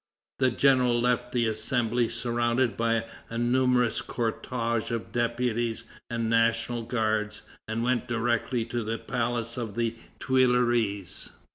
[0.39, 7.43] The general left the Assembly surrounded by a numerous cortège of deputies and National Guards,
[7.67, 11.29] and went directly to the palace of the Tuileries.